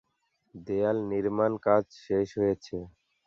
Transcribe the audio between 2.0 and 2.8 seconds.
শেষ হয়েছে।